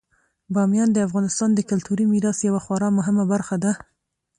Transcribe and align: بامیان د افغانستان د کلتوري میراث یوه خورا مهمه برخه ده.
بامیان 0.53 0.89
د 0.93 0.97
افغانستان 1.07 1.49
د 1.53 1.59
کلتوري 1.69 2.05
میراث 2.11 2.37
یوه 2.47 2.59
خورا 2.65 2.89
مهمه 2.97 3.23
برخه 3.33 3.55
ده. 3.63 3.71